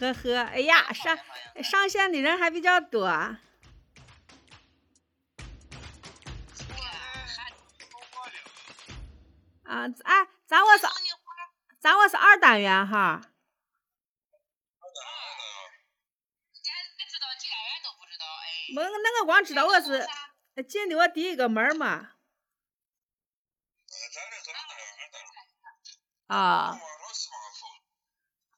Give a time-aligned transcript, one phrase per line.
[0.00, 1.18] 呵呵，哎呀，上
[1.62, 3.04] 上线的人还比较多。
[3.04, 3.36] 啊，
[10.04, 10.86] 哎，咱我是
[11.78, 13.20] 咱我是二单元哈。
[18.74, 20.08] 我那个光知道我是
[20.66, 22.12] 进的我第一个门嘛。
[26.28, 26.80] 啊。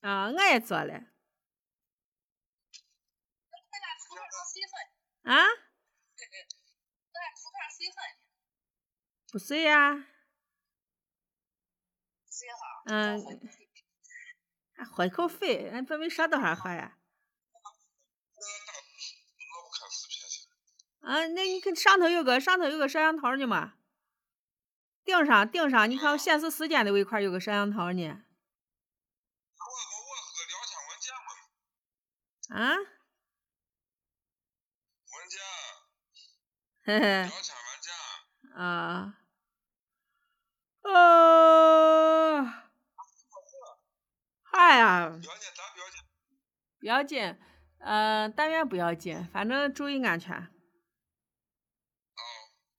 [0.00, 0.94] 啊，我也做了。
[5.24, 5.46] 啊？
[9.30, 10.06] 不碎呀。
[12.86, 13.22] 嗯。
[14.72, 16.96] 还喝一口水，俺准备上多少盒呀？
[21.00, 23.74] 啊，那你看上头有个上头有个摄像头呢嘛？
[25.04, 28.24] 顶上顶上，你看显示时间的那块有个摄像头呢。
[32.50, 32.76] 啊？
[35.06, 35.38] 玩家。
[36.84, 37.06] 嘿嘿。
[37.06, 37.94] 两千文件。
[38.56, 38.62] 啊。
[40.82, 42.44] 哦。
[44.42, 45.12] 嗨呀。
[46.80, 47.38] 不要紧，
[47.78, 50.34] 嗯，但愿不要紧，反正注意安全。
[50.34, 50.50] 啊。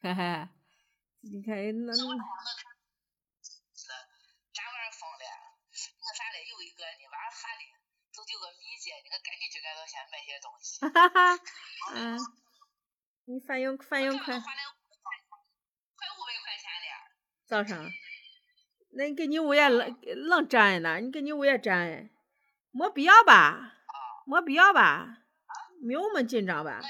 [0.00, 0.48] 嘿嘿，
[1.20, 1.54] 你看
[1.86, 1.92] 那。
[10.80, 11.38] 哈哈哈，
[11.94, 12.18] 嗯，
[13.24, 14.24] 你反应反应快。
[14.24, 14.40] 快五
[16.26, 16.86] 百块钱了。
[17.46, 17.90] 早上，
[18.90, 21.00] 那你给你物业愣愣占呢？
[21.00, 22.10] 你给你物业占，
[22.70, 23.78] 没必要吧？
[24.26, 25.18] 没必要吧？
[25.82, 26.80] 没有那么紧张吧？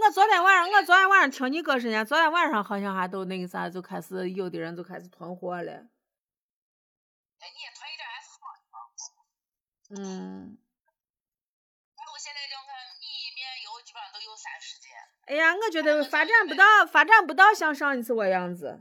[0.00, 5.88] 我昨天晚上，我昨天晚上听你哥说呢，昨天晚上好像还都那个啥，就开始有的人就开始囤货了。
[9.90, 10.58] 嗯。
[15.26, 18.66] 哎呀，我觉得发展不到，发展不到像上一次我样子。
[18.66, 18.72] 我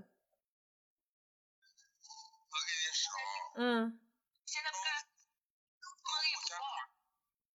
[2.66, 3.12] 跟你说。
[3.58, 4.00] 嗯。
[4.46, 4.94] 现在不干。
[5.82, 5.86] 我
[6.22, 6.56] 给你报。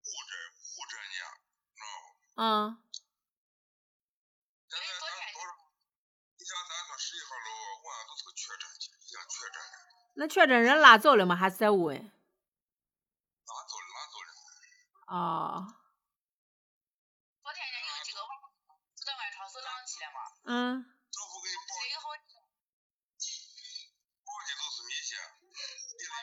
[0.02, 1.02] 护着护着呢，
[1.74, 1.84] 知道
[2.34, 2.42] 不？
[2.42, 2.44] 嗯。
[10.14, 11.34] 那确诊人拉走了吗？
[11.34, 11.96] 还是在屋哎？
[11.96, 12.02] 拉
[13.64, 14.28] 走了，拉走了？
[15.08, 15.72] 哦。
[17.42, 18.28] 昨天人有几个网，
[18.94, 20.20] 四个外超市浪起来嘛。
[20.44, 20.84] 嗯。
[20.84, 22.28] 政府给你报的，
[24.24, 25.72] 报的都是密接，地理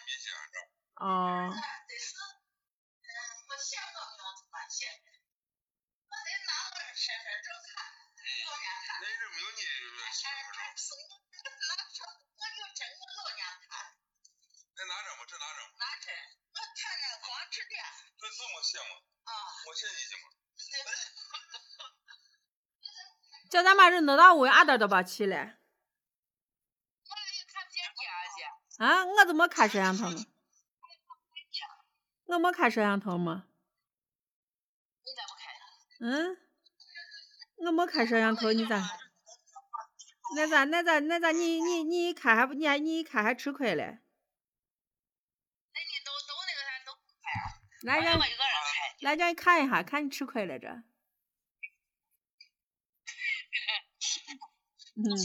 [0.06, 0.62] 密接，知道
[1.06, 1.50] 哦。
[1.50, 1.66] 那
[9.10, 9.66] 人没有你
[14.80, 15.28] 这拿着吗？
[15.28, 15.60] 这哪整？
[15.76, 16.08] 哪整，
[16.56, 17.76] 我看着光吃的。
[18.18, 18.96] 这这么写吗？
[19.26, 19.32] 啊。
[19.68, 20.32] 我写你行吗？
[23.52, 25.60] 叫咱妈这弄到屋，俺这都把起来。
[27.04, 29.04] 我也看不见你啊！
[29.04, 30.26] 我怎么开摄像头呢？
[32.28, 33.48] 我没开摄像头吗？
[35.04, 35.44] 你咋不开？
[36.00, 36.38] 嗯。
[37.66, 38.82] 我没开摄像头，你咋？
[40.38, 41.32] 那咋那咋那咋？
[41.32, 44.00] 你你你一开还不你还你一开还吃亏嘞？
[47.82, 48.18] 来让
[49.02, 50.70] 来让你看一下，看你吃亏了着。
[54.98, 55.04] 嗯。
[55.04, 55.18] 都开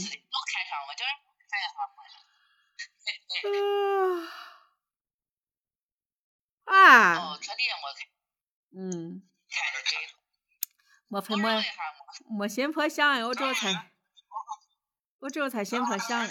[0.69, 1.13] 上，我叫人
[1.49, 1.73] 看一下。
[6.65, 7.37] 啊。
[8.71, 9.21] 嗯。
[11.07, 11.63] 没分没
[12.39, 13.91] 没心破想呀，我这才
[15.19, 16.27] 我这才心破想。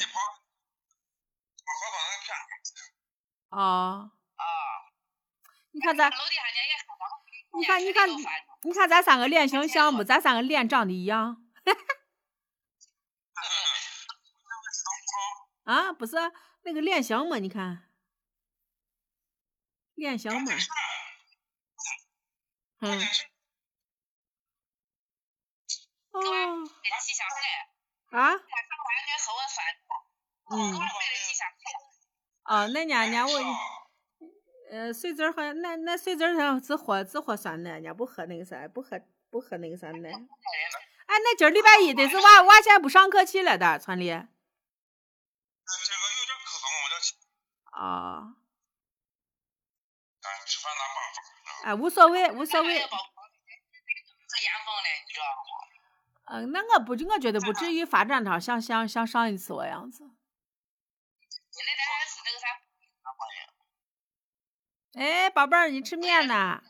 [3.51, 4.11] 哦。
[5.75, 6.09] 你看咱，
[7.59, 8.09] 你看你看
[8.63, 10.05] 你看咱三个脸型像不？
[10.05, 11.45] 咱三个脸长得一样。
[15.65, 16.15] 啊，不是
[16.63, 17.39] 那个脸型嘛？
[17.39, 17.91] 你看，
[19.95, 20.53] 脸型嘛。
[22.81, 23.01] 嗯。
[26.13, 26.21] 哦。
[28.11, 28.33] 啊？
[30.51, 30.79] 嗯。
[32.45, 33.31] 哦，那年年我。
[34.71, 39.01] 呃，水籽儿好像那那水籽儿上只喝只喝酸奶，人家不喝那个啥，不喝
[39.31, 40.11] 不喝那个啥奶。
[40.11, 40.17] 哎，
[41.07, 44.07] 那今儿礼拜一得是娃娃现在不上课去了的，村里。
[44.07, 44.23] 这个有
[46.27, 46.95] 点可动，我这
[47.79, 47.81] 哦，
[50.23, 51.17] 俺吃饭拿办法。
[51.65, 52.83] 哎，无所谓，无所谓。
[56.27, 60.05] 嗯，那我不，我觉得不至于发展到像像像上一次我样子。
[64.97, 66.63] 哎，宝贝儿，你吃面呢？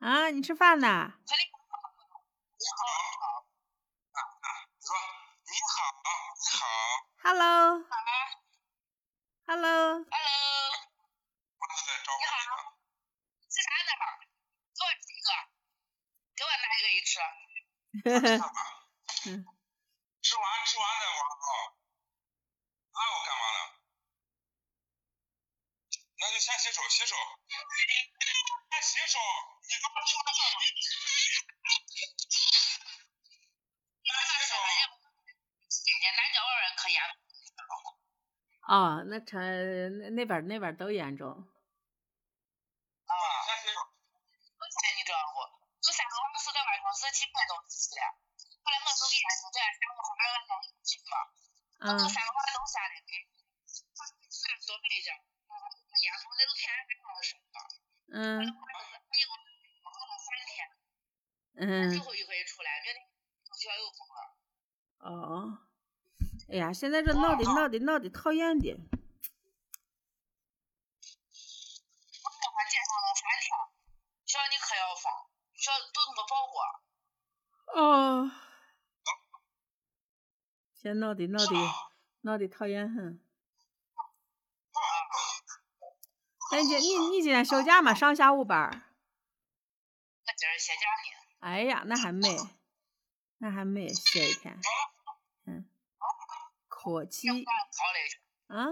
[0.00, 1.12] 啊，你吃饭呢？
[1.26, 3.44] 村里你好，
[4.80, 4.96] 说
[5.44, 5.76] 你好，
[6.32, 6.64] 你好
[7.28, 7.92] ，Hello，Hello，好
[9.44, 12.72] ，Hello，我是在找你好。
[13.50, 13.92] 吃啥呢？
[14.72, 15.28] 给我吃一个，
[16.36, 17.20] 给我拿一个一吃。
[20.22, 21.52] 吃完吃完再玩啊。
[22.92, 23.60] 那我干嘛呢？
[26.36, 27.16] 那就先洗手，洗手。
[27.48, 29.16] 先洗手，
[29.64, 30.28] 你给我听话。
[34.04, 34.52] 先洗手。
[35.66, 37.08] 今天南郊外可严重
[38.68, 41.24] 哦，那成那那边那边都严重。
[41.32, 41.40] 啊，
[43.48, 43.80] 先洗手。
[44.60, 45.40] 昨天你知道不？
[45.40, 48.02] 有三个娃死在外头，十七块多死的。
[48.60, 51.16] 后来我走给验出，这三个娃儿晚上去嘛，
[51.80, 52.12] 我嗯
[61.58, 62.96] 嗯最后一回出来，明天
[63.58, 64.20] 学校又封了。
[64.98, 65.58] 哦，
[66.50, 68.68] 哎呀，现在这闹的闹的闹的讨厌的。
[68.68, 68.74] 我
[72.30, 73.46] 给他介绍了三天，
[74.26, 75.04] 学校你可要封，
[75.54, 76.52] 学校都那么保护。
[77.80, 78.30] 哦，
[80.74, 81.54] 现在闹的闹的
[82.22, 83.20] 闹的讨厌很。
[86.52, 87.92] 那今你你今天休假吗？
[87.92, 88.70] 上下午班儿？
[88.70, 91.15] 我今儿歇假呢，
[91.46, 92.36] 哎呀，那还没，
[93.38, 94.58] 那还没歇一天。
[95.44, 95.64] 嗯，
[96.66, 97.28] 可气
[98.48, 98.66] 啊！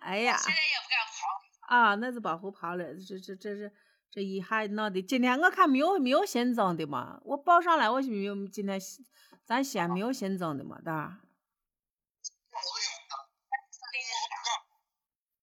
[0.00, 0.40] 哎呀。
[1.68, 3.70] 啊，那是保护跑了，这这这这
[4.10, 8.80] 这一下闹的，今天我看没有没有新增的嘛，我报上来我是没有今天
[9.44, 11.20] 咱西安没有新增的嘛，对吧？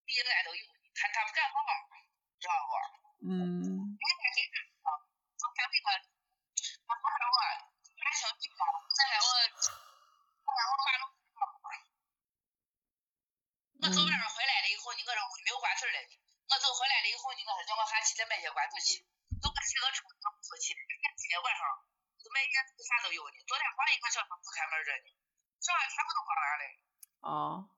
[0.08, 0.66] 应该都有，
[0.96, 1.54] 他他不敢跑，
[2.40, 2.72] 知道不？
[3.30, 3.96] 嗯
[15.32, 16.00] 我没有关门了，
[16.52, 19.00] 我走回来了以后，你我说叫我喊起来买些关头去，
[19.40, 21.64] 都我骑个车上出去，今天晚上
[22.20, 22.52] 都买烟
[22.84, 25.08] 啥都有呢，昨天晃一个小时不开门着呢，
[25.64, 26.64] 小孩全部都关完了。
[27.24, 27.72] 哦，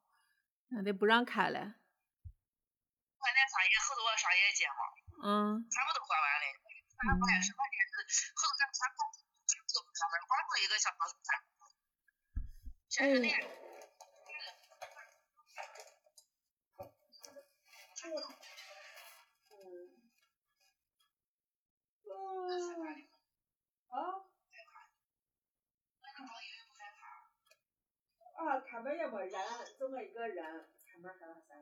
[0.73, 4.81] 那得不让开了，我那商业后头我商业街嘛，
[5.29, 5.61] 嗯。
[5.69, 6.45] 全部都关完了，
[6.97, 8.01] 反正不开什么店子，
[8.33, 8.97] 后头咱全部
[9.45, 10.97] 全部都不开门，光走一个小时
[18.03, 18.11] 才。
[22.03, 23.07] 全是店。
[23.89, 23.95] 啊
[28.35, 29.39] 啊，开门也没人，
[29.79, 31.55] 就我一个人，开门还要啥？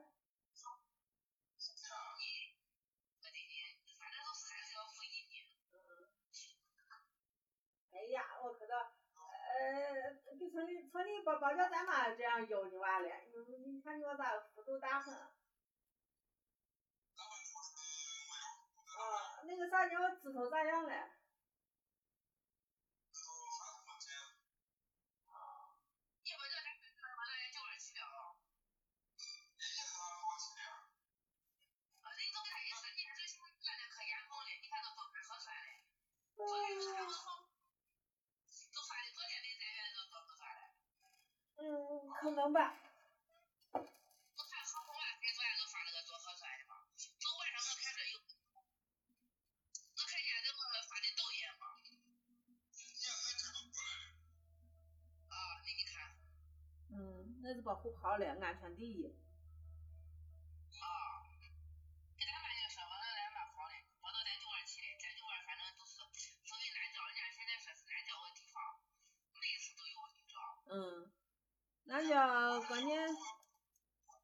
[7.91, 13.07] 哎呀，我可到，呃，给村里村里包包叫咱妈这样悠你娃了，
[13.47, 15.13] 你你看你娃咋幅度大很？
[19.51, 20.89] 那个啥，你我指头咋样了？
[26.23, 26.55] 一会儿叫
[57.61, 59.05] 是保护好了，安全第一。
[60.81, 61.21] 啊，
[62.17, 68.81] 给咱妈就说我那咱妈好嘞，我都在九二去的，在九二反正都是所谓南郊，人家现在说是南郊个地方，
[69.37, 70.41] 每次都有，你知道。
[70.73, 71.13] 嗯，
[71.85, 73.07] 南郊关键，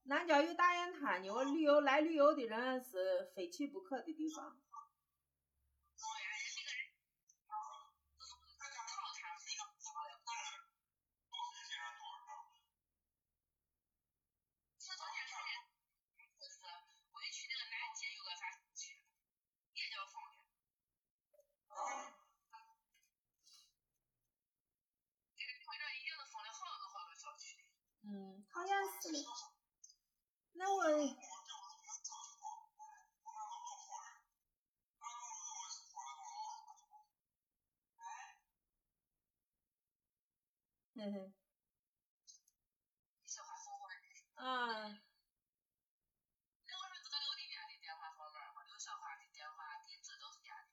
[0.06, 4.58] 南郊有大雁滩呢，我旅游来旅游的人是非去不可的地方。
[30.58, 30.82] 那我。
[40.96, 41.32] 嘿嘿。
[44.36, 44.98] 啊。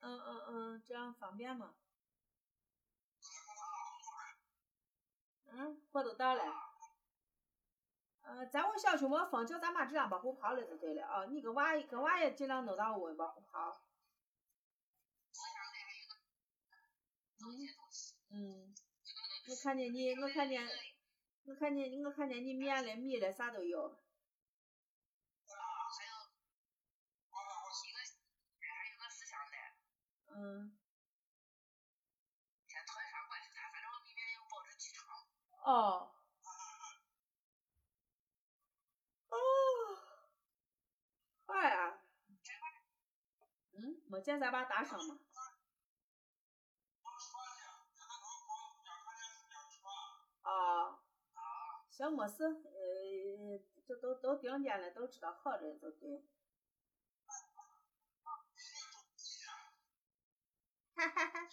[0.06, 1.74] 嗯嗯嗯，这样方便吗？
[5.46, 6.73] 嗯，货都到了。
[8.24, 11.24] 呃，在我小区没封，叫咱妈质量保护好了就对了啊！
[11.26, 13.82] 你跟娃跟娃也尽量弄到我保护好。
[18.30, 18.74] 嗯。
[19.46, 20.66] 我看见你，我看见，
[21.44, 23.98] 我看见，我看见你面了、米了，啥都有。
[30.34, 30.72] 嗯。
[35.62, 36.10] 哦。
[39.30, 39.36] 哦。
[41.46, 41.98] 快啊！
[43.76, 45.18] 嗯，没见咱爸打声吗？
[50.42, 51.00] 啊。
[51.90, 56.24] 行，没事，呃，这都都顶见了，都知道好着就对。
[60.96, 61.48] 哈哈哈。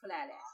[0.00, 0.49] 出来了。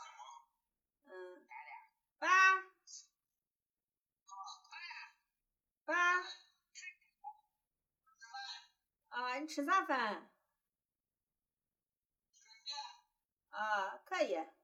[9.46, 10.30] 吃啥饭？
[13.50, 14.55] 啊，可以。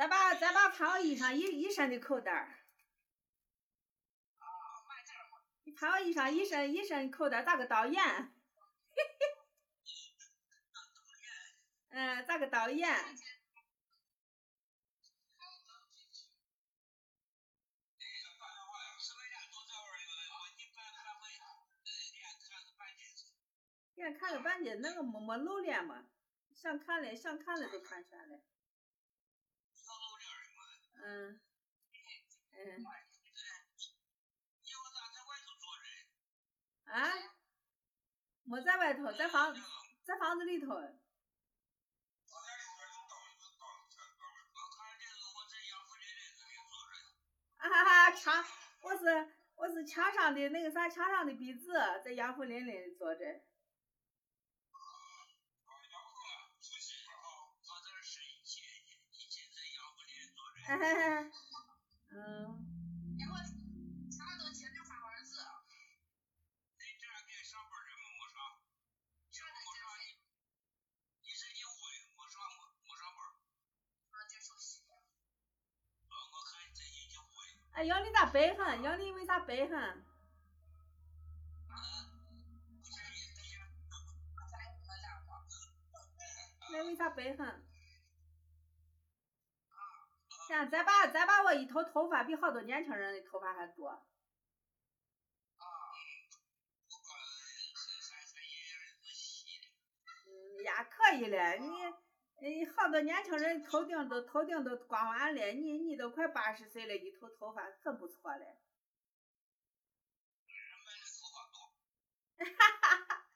[0.00, 2.58] 再把咱把穿我衣裳一一身的口袋儿，
[5.64, 8.02] 你穿我衣裳一身一身口袋咋个导演？
[8.02, 9.26] 嘿嘿，
[11.90, 12.98] 嗯，咋个导演？
[23.96, 26.06] 连看个半截，那个没没露脸嘛？
[26.54, 28.42] 想看了，想看了就看全嘞。
[31.02, 31.40] 嗯。
[32.52, 32.84] 嗯。
[36.84, 37.12] 啊？
[38.44, 39.54] 没在外头，在房，
[40.02, 40.74] 在房子里头。
[40.74, 40.82] 啊
[47.68, 48.44] 哈哈，墙，
[48.80, 51.68] 我是我是墙上的那个啥，墙上的壁纸，
[52.04, 53.40] 在杨府林里坐着。
[60.70, 61.30] 哈哈哈，
[62.12, 62.66] 嗯。
[77.72, 78.82] 哎，杨丽咋白很？
[78.82, 80.04] 杨丽为啥白很？
[86.72, 87.34] 那为啥白
[90.50, 90.60] 很？
[90.60, 94.06] 现在把再把我一头头发比好多年轻人的头发还多。
[100.26, 101.68] 嗯呀，可以了，你，
[102.40, 108.44] 嗯，好多年轻人头顶都头顶都刮完了，你你都快八十岁了，一头头发很不错了。
[112.38, 113.26] 哈哈哈！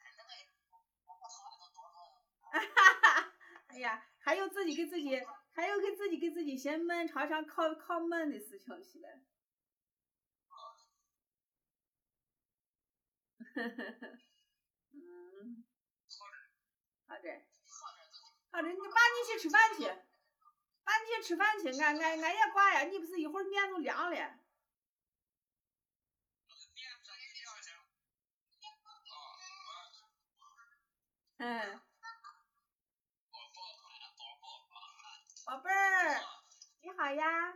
[2.53, 3.33] 哈哈哈！
[3.69, 5.21] 哎呀，还有自己给自己。
[5.55, 9.09] 还有给自己给自己寻门，常常靠靠闷 的事情去了。
[13.55, 13.69] 呵呵
[14.01, 14.19] 呵，
[14.93, 15.65] 嗯，
[17.07, 17.47] 好的，
[18.51, 19.85] 好的，你爸你去吃饭去，
[20.83, 24.41] 爸你去吃饭去，俺俺俺也挂呀，你不是一会儿面都凉了。
[31.39, 31.94] 嗯。
[35.55, 36.21] 宝贝儿，
[36.81, 37.55] 你好呀。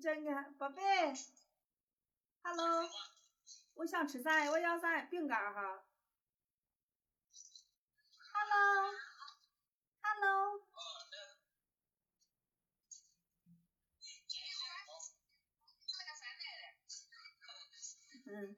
[0.00, 0.82] 真的，宝贝
[2.42, 2.88] ，Hello，
[3.74, 4.50] 我想吃啥？
[4.50, 5.84] 我要啥饼干哈。
[8.32, 10.62] Hello，Hello。
[18.24, 18.56] 嗯。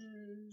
[0.00, 0.50] 嗯。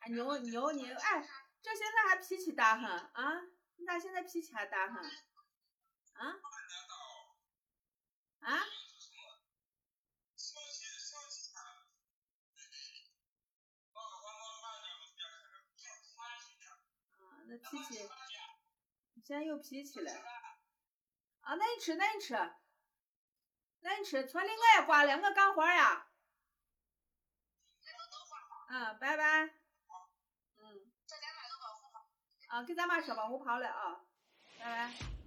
[0.00, 1.28] 哎，牛牛牛，哎，
[1.62, 3.42] 这现在还脾气大很啊？
[3.76, 4.96] 你咋现在脾气还大很？
[6.14, 6.34] 啊？
[8.40, 8.60] 啊？
[17.46, 18.08] 那脾气，
[19.24, 20.12] 现在有脾气了。
[21.40, 22.34] 啊，那你吃，那你吃，
[23.82, 24.26] 那你吃。
[24.26, 26.06] 村里我也挂了，我干活呀。
[28.68, 29.50] 嗯，拜拜。
[30.58, 30.92] 嗯。
[32.48, 34.00] 啊，给咱妈说吧，我跑了啊，
[34.58, 35.19] 拜拜。